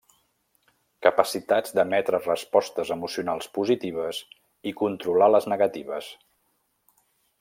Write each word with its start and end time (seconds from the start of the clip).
Capacitats 1.07 1.75
d'emetre 1.79 2.21
respostes 2.23 2.93
emocionals 2.95 3.51
positives 3.59 4.23
i 4.73 4.75
controlar 4.81 5.29
les 5.35 5.49
negatives. 5.55 6.09